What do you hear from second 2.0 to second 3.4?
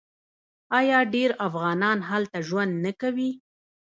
هلته ژوند نه کوي؟